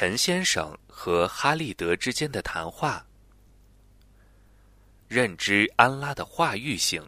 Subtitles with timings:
[0.00, 3.04] 陈先生和哈利德之间的谈话。
[5.08, 7.04] 认知安拉的话语性。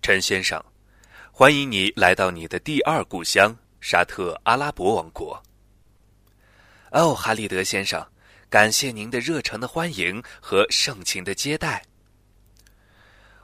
[0.00, 0.64] 陈先生，
[1.32, 5.42] 欢迎你来到你的第二故乡沙特阿拉伯王国。
[6.92, 8.06] 哦，哈利德先生，
[8.48, 11.84] 感谢您的热诚的欢迎和盛情的接待。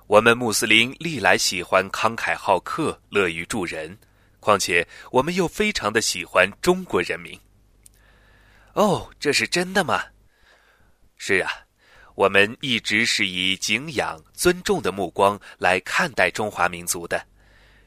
[0.06, 3.98] 我们穆斯林历来喜欢慷慨好客、乐于助人，
[4.40, 7.38] 况且我们又非常的喜欢中国人民。
[8.72, 10.02] 哦，这是真的吗？
[11.16, 11.50] 是啊，
[12.14, 17.26] 我们一直是以敬仰、尊重的目光来看待中华民族的，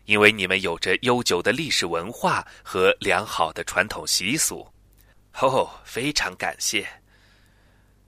[0.06, 4.68] 因为你们有着悠久的历史文化和良好的传统习俗。
[5.40, 6.88] 哦，非常感谢。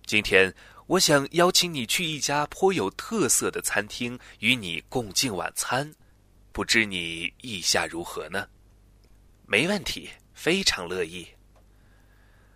[0.05, 0.53] 今天
[0.85, 5.91] 我想邀请你去一家颇有特色的餐厅，与你共进晚餐，
[6.55, 8.47] 不知你意下如何呢？
[9.45, 11.27] 没问题，非常乐意。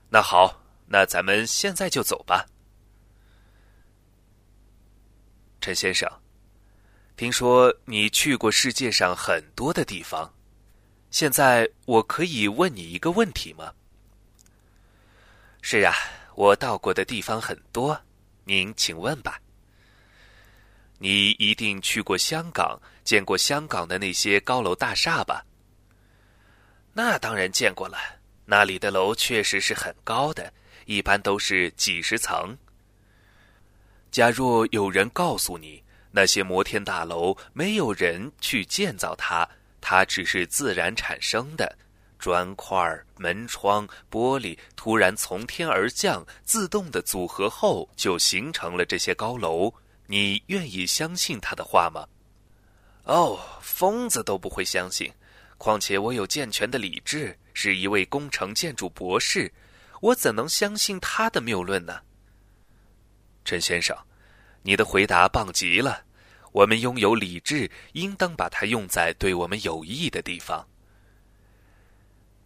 [0.10, 2.46] 那好，那咱们现在就走吧。
[5.60, 6.10] 陈先生，
[7.18, 10.34] 听说你去过世界上很多的地方，
[11.12, 13.74] 现在我可以问你一个问题吗？
[15.62, 15.94] 是啊，
[16.36, 18.02] 我到过的地方很多，
[18.46, 19.42] 您请问吧。
[21.00, 25.44] 你一定去过香港，见过香港的那些高楼大厦吧？
[26.94, 27.98] 那当然见过了，
[28.46, 30.52] 那里的楼确实是很高的，
[30.86, 32.58] 一般都是几十层。
[34.12, 39.48] 假若有人告诉你，那些摩天大楼没有人去建造它，
[39.80, 41.78] 它只是自然产生的。
[42.18, 42.78] 砖块、
[43.18, 49.74] 门窗、玻璃突然从天而降，自动的组合后就形成了这些高楼。
[50.12, 52.08] 你愿意相信他的话吗？
[53.04, 55.14] 哦，疯子都不会相信。
[55.60, 59.54] 况且我有健全的理智，是一位工程建筑博士，
[60.02, 62.02] 我怎能相信他的谬论呢？
[63.46, 63.96] 陈先生，
[64.64, 66.04] 你的回答棒极了。
[66.54, 70.68] 我们拥有理智，应当把它用在对我们有益的地方。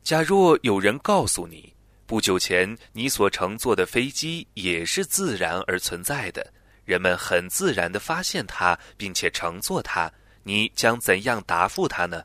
[0.04, 1.74] 假若有人告诉你，
[2.06, 6.54] 不久前你所乘坐的飞机也是自然而存在的，
[6.86, 10.12] 人们很自然的发现它，并且乘坐它，
[10.44, 12.24] 你将怎样答复他呢？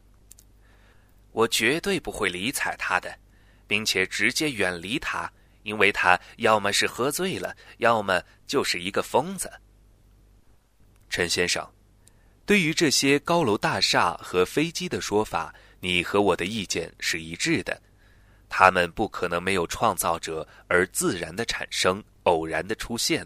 [1.32, 3.16] 我绝对不会理睬他的，
[3.66, 5.30] 并且直接远离他，
[5.62, 9.50] 因为他要么是喝醉了，要么就是一个疯子。
[11.08, 11.70] 陈先生，
[12.44, 15.54] 对于这些高楼大厦和飞机的说法。
[15.80, 17.80] 你和我的意见是一致的，
[18.48, 23.24] 他们不可能没有创造者而自然的产生、偶然的出现。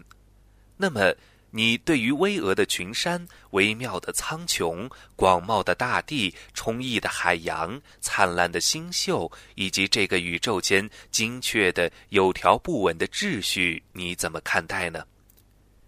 [0.83, 1.15] 那么，
[1.51, 15.05] 你对于巍峨的群山、微妙的苍穹、广袤的大地、充溢的海洋、灿烂的星宿，以及这个宇宙间精确的、有条不紊的秩序，你怎么看待呢？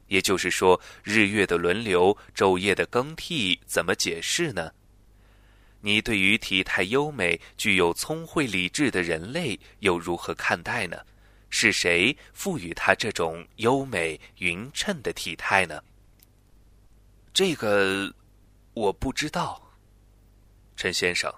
[0.08, 4.72] 也就是说，日月的轮流、昼夜的更替，怎么解释呢？
[5.82, 10.98] 你对于体态优美、具有聪慧理智的人类又如何看待呢？
[11.50, 15.82] 是谁赋予他这种优美匀称的体态呢？
[17.34, 18.14] 这个
[18.74, 19.62] 我不知道，
[20.76, 21.34] 陈先生，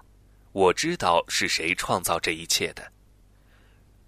[0.52, 2.92] 我知道是谁创造这一切的。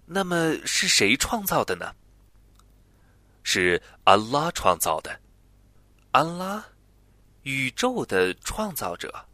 [0.05, 1.95] 那么是谁创造的呢？
[3.43, 5.19] 是安拉创造的，
[6.11, 6.63] 安拉，
[7.43, 9.25] 宇宙的创造者。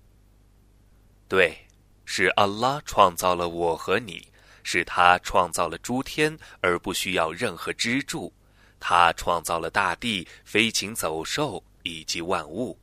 [1.27, 1.57] 对，
[2.05, 4.31] 是安拉创造了我和你，
[4.69, 8.33] 是他创造了诸天而不需要任何支柱，
[8.81, 12.77] 他创造了大地、飞禽走兽以及万物。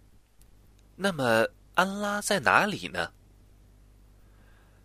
[0.96, 3.12] 那么，安拉在哪里呢？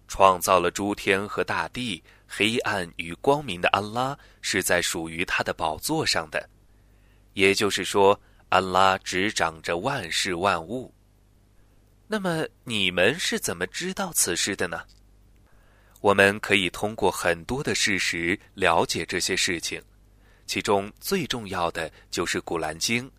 [0.10, 6.50] 创造了诸天和大地，黑暗与光明的安拉是在属于他的宝座上的，
[7.32, 10.94] 也就是说，安拉执掌着万事万物。
[12.08, 14.84] 那么你们是怎么知道此事的呢？
[16.02, 19.82] 我们可以通过很多的事实了解这些事情，
[20.46, 23.04] 其中最重要的就是《古兰经》。《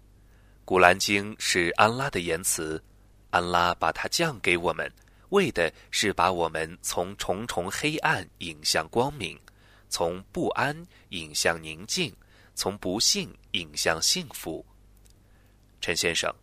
[0.64, 2.82] 古兰经》是安拉的言辞，
[3.30, 4.90] 安拉把它降给我们，
[5.28, 9.38] 为的是把我们从重重黑暗引向光明，
[9.90, 10.74] 从不安
[11.10, 12.14] 引向宁静，
[12.54, 14.64] 从不幸引向幸福。
[15.82, 16.34] 陈先生，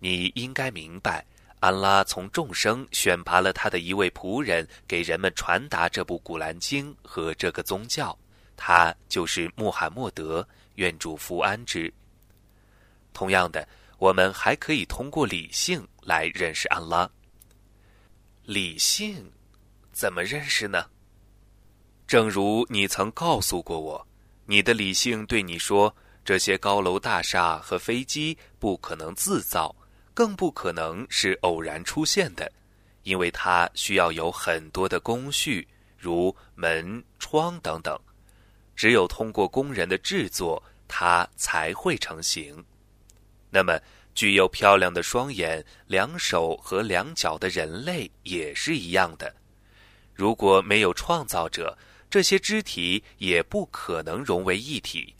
[0.00, 1.24] 你应该明白。
[1.60, 8.16] 安拉从众生选拔了他的一位仆人，给人们传达这部《古兰经》和这个宗教，
[8.56, 10.46] 他就是穆罕默德，
[10.76, 11.92] 愿主福安之。
[13.12, 13.66] 同样的，
[13.98, 17.10] 我们还可以通过理性来认识安拉。
[18.44, 19.30] 理性
[19.92, 20.86] 怎么认识呢？
[22.06, 24.06] 正如你曾告诉过我，
[24.46, 25.94] 你的理性对你说，
[26.24, 29.74] 这些高楼大厦和飞机不可能自造，
[30.18, 32.50] 更不可能是偶然出现的，
[33.04, 35.64] 因为它需要有很多的工序，
[35.96, 37.96] 如门、窗等等。
[38.74, 42.64] 只有通过工人的制作，它才会成型。
[43.48, 43.78] 那么，
[44.12, 49.32] 具有漂亮的双眼、两手和两脚的人类也是一样的。
[50.12, 51.78] 如果没有创造者，
[52.10, 55.14] 这些肢体也不可能融为一体。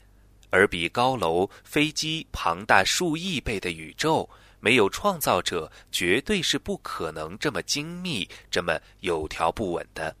[0.49, 4.29] 而比高楼、飞机庞大数亿倍的宇宙，
[4.59, 10.15] 没有创造者，绝对是不可能这么精密、这么有条不紊的。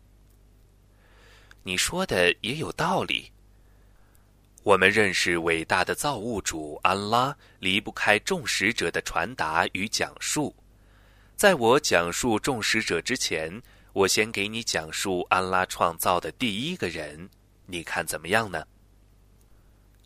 [1.63, 3.31] 你说的也有道理。
[4.63, 10.55] 我们认识伟大的造物主安拉，离不开众使者的传达与讲述。
[11.35, 13.61] 在我讲述众使者之前，
[13.93, 17.29] 我先给你讲述安拉创造的第一个人，
[17.65, 18.65] 你看怎么样呢？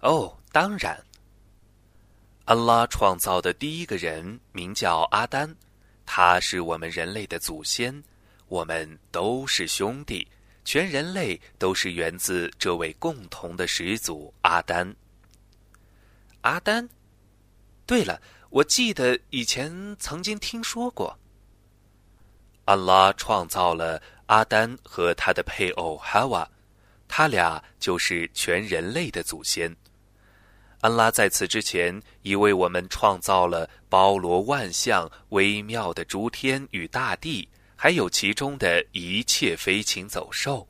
[0.02, 1.04] 哦，当然。
[2.46, 5.56] 安拉创造的第一个人名叫阿丹，
[6.06, 8.04] 他是我们人类的祖先，
[8.48, 10.28] 我们都是兄弟。
[10.66, 14.94] 全人类都是源自这位共同的始祖阿丹。
[16.42, 16.88] 阿丹，
[17.86, 21.18] 对了，我记得以前曾经听说过。
[22.66, 26.50] 安拉创造了阿丹和他的配偶哈瓦，
[27.08, 29.74] 他俩就是全人类的祖先。
[30.84, 37.48] 安拉在此之前已为我们创造了包罗万象、微妙的诸天与大地。
[37.74, 40.68] 还有其中的一切飞禽走兽，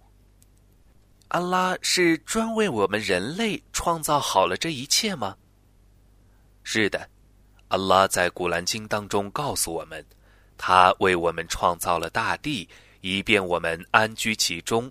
[1.29, 5.35] 安拉是专为我们人类创造好了这一切吗？
[6.63, 7.09] 是的，
[7.67, 10.03] 安拉在古兰经当中告诉我们，
[10.59, 12.69] 他为我们创造了大地，
[13.01, 14.89] 以便我们安居其中；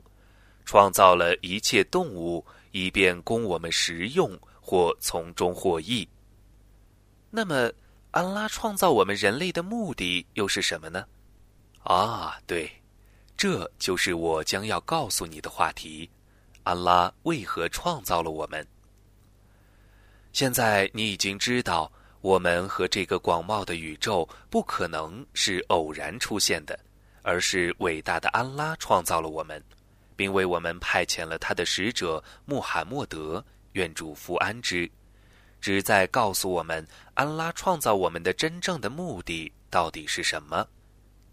[0.65, 6.09] 创造了一切动物，以便供我们食用或从中获益。
[7.29, 7.71] 那么，
[8.13, 11.05] 安拉创造我们人类的目的又是什么呢？
[11.83, 12.71] 啊，对，
[13.37, 16.09] 这就是我将要告诉你的话题：
[16.63, 18.65] 安拉为何创造了我们？
[20.33, 26.79] 现在你已经知道，我们和这个广袤的宇宙不可能是偶然出现的，
[27.23, 29.63] 而是伟大的安拉创造了我们，
[30.15, 34.91] 并为我们派遣了他的使者穆罕默德，愿主福安之，
[35.61, 40.67] 旨在告诉我们安拉创造我们的真正的目的到底是什么。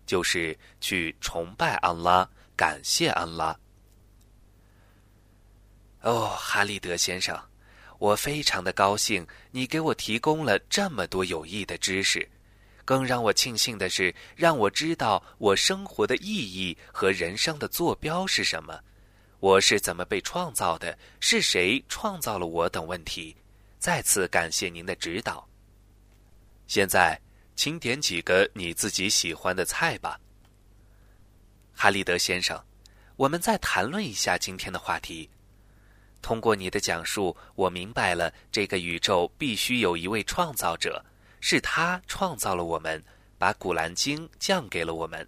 [0.06, 3.56] 就是去崇拜安拉，感谢安拉。
[6.02, 7.40] 哦，哈利德先生，
[8.00, 12.28] 我非常的高兴，你给我提供了这么多有益的知识。
[12.84, 18.82] 更让我庆幸的是，让我知道我生活的意义和人生的坐标是什么，
[19.40, 23.36] 我是怎么被创造的，是谁创造了我等问题。
[23.78, 25.48] 再次感谢您的指导。
[26.68, 27.20] 现在。
[27.56, 30.18] 请点几个你自己喜欢的菜吧，
[31.74, 32.58] 哈利德先生。
[33.18, 35.30] 我们再谈论一下今天的话题。
[36.22, 41.04] 通过你的讲述，我明白了这个宇宙必须有一位创造者，
[41.42, 43.04] 是他创造了我们，
[43.38, 45.28] 把《古兰经》降给了我们。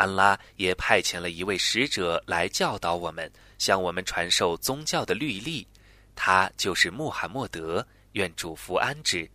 [0.00, 5.68] 安拉也派遣了一位使者来教导我们，向我们传授宗教的律例。
[6.16, 9.30] 他就是穆罕默德，愿主福安之。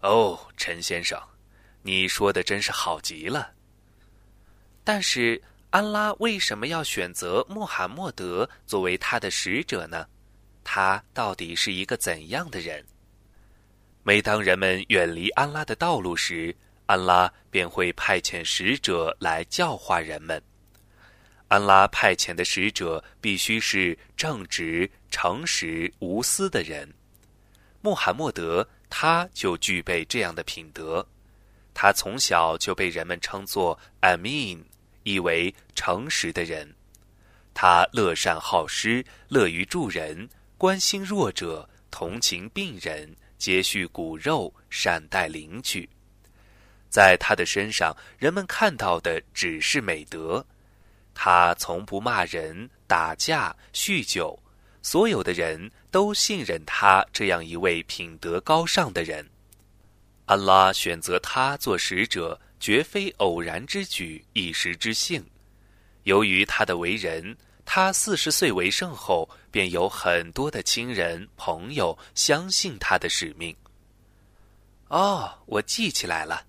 [0.00, 1.16] 哦，陈先生，
[1.80, 3.52] 你说的真是好极了。
[4.82, 10.08] 但是，安拉为什么要选择穆罕默德作为他的使者呢？
[10.64, 12.84] 他到底是一个怎样的人？
[14.02, 16.52] 每当人们远离安拉的道路时，
[16.86, 20.42] 安拉便会派遣使者来教化人们。
[21.48, 26.92] 安拉派遣的使者必须是正直、诚实、无私的人。
[27.80, 28.68] 穆罕默德。
[28.94, 31.08] 他就具备这样的品德，
[31.72, 34.62] 他从小就被人们称作 “Amin”，
[35.02, 36.74] 意为诚实的人。
[37.54, 45.88] 他乐善好施，乐于助人，关心弱者，同情病人，接续骨肉，善待邻居。
[46.92, 50.44] 在他的身上，人们看到的只是美德。
[51.14, 54.38] 他从不骂人、打架、酗酒。
[54.82, 59.24] 所有的人都信任他这样一位品德高尚的人。
[60.26, 65.24] 安拉选择他做使者，绝非偶然之举、一时之幸。
[66.02, 73.54] 由于他的为人，他四十岁为圣后，便有很多的亲人朋友相信他的使命。
[74.88, 76.44] 哦，我记起来了，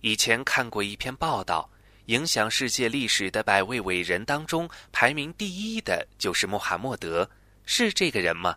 [0.00, 1.70] 以前看过一篇报道，
[2.06, 7.28] 影响世界历史的百位伟人当中，排名第一的就是穆罕默德，
[7.64, 8.56] 是这个人吗？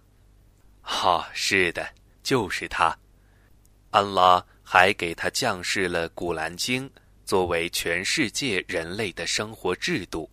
[0.82, 1.88] 哈，是的，
[2.24, 2.98] 就是他。
[3.92, 6.90] 安拉还给他降世了《古兰经》，
[7.26, 10.30] 作为全世界人类的生活制度。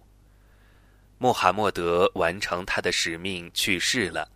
[1.18, 4.26] 穆罕默德完成他的使命去世了，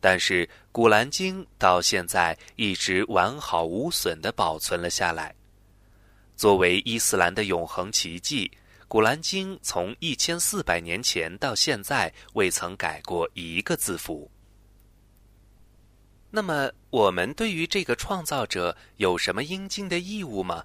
[0.00, 5.34] 但是《古兰经》到现在一直完好无损的保存了下来。
[6.38, 8.48] 作为伊斯兰的永恒奇迹，
[8.86, 14.30] 《古兰经》从一千四百年前到现在未曾改过一个字符。
[16.30, 20.64] 那么，我们对于这个创造者有什么应尽的义务吗？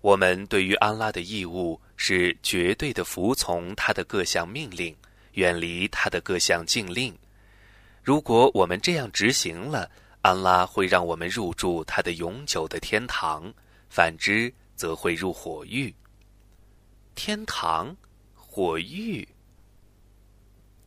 [0.00, 4.92] 我们对于安拉的义务是绝对的服从他的各项命令，
[5.34, 7.16] 远离他的各项禁令。
[8.02, 9.88] 如果我们这样执行了，
[10.22, 13.54] 安拉会让我们入住他的永久的天堂。
[13.90, 15.92] 反之，则会入火狱。
[17.16, 17.94] 天堂，
[18.34, 19.28] 火狱。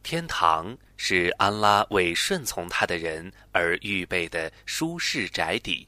[0.01, 5.87] 天堂是安拉为顺从他的人而预备的舒适宅邸，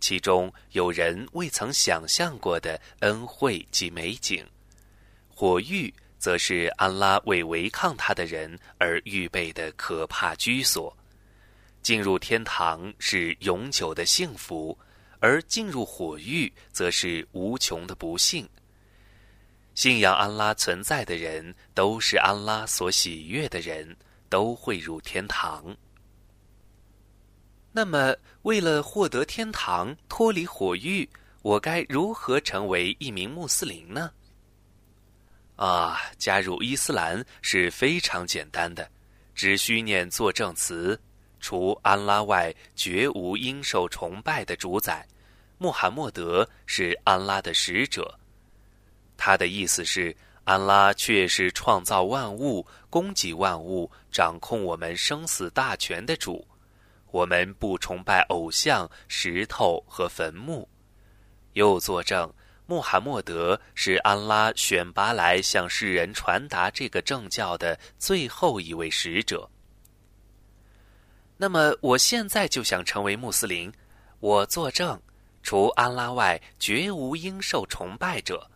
[0.00, 4.44] 其中有人未曾想象过的恩惠及美景；
[5.28, 10.94] 火狱则是安拉为违抗他的人而预备的可怕居所。
[11.82, 14.78] 进入天堂是永久的幸福。
[15.20, 18.48] 而进入火狱，则是无穷的不幸。
[19.74, 23.96] 信仰安拉存在的人，都是安拉所喜悦的人，
[24.28, 25.76] 都会入天堂。
[27.72, 31.08] 那么，为了获得天堂、脱离火狱，
[31.42, 34.12] 我该如何成为一名穆斯林呢？
[35.56, 38.90] 啊，加入伊斯兰是非常简单的，
[39.34, 41.00] 只需念作证词。
[41.40, 45.06] 除安拉外，绝无应受崇拜的主宰。
[45.58, 48.18] 穆罕默德是安拉的使者。
[49.16, 56.46] 他的意思是，安拉却是创造万物、供给万物、掌控我们生死大权的主。
[57.10, 60.68] 我们不崇拜偶像、石头和坟墓。
[61.54, 62.32] 又作证，
[62.66, 69.50] 穆罕默德是安拉选拔来向世人传达这个正教的最后一位使者。
[71.42, 73.72] 那么，我现在就想成为穆斯林。
[74.18, 75.00] 我作证，
[75.42, 78.50] 除安拉外，绝无应受崇拜者。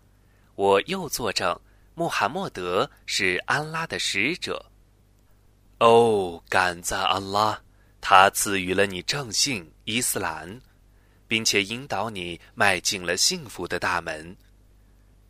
[0.55, 1.59] 我又作证，
[1.95, 4.67] 穆罕默德是安拉的使者。
[5.79, 7.59] 哦，感赞安拉，
[8.03, 10.61] 他赐予了你正信伊斯兰，
[11.27, 14.37] 并且引导你迈进了幸福的大门。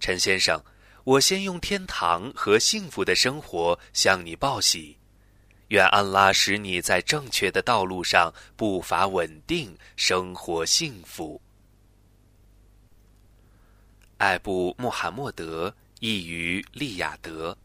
[0.00, 0.60] 陈先生，
[1.04, 4.98] 我先用天堂和幸福的生活向你报喜。
[5.68, 11.40] 愿安拉使你在正确的道路上步伐稳定，生活幸福。
[14.18, 17.56] 艾布·穆罕默德，译于利雅德。